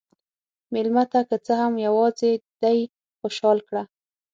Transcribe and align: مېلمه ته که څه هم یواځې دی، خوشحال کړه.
مېلمه 0.73 1.03
ته 1.11 1.19
که 1.29 1.35
څه 1.45 1.53
هم 1.61 1.73
یواځې 1.87 2.31
دی، 2.61 2.79
خوشحال 3.21 3.57
کړه. 3.67 3.83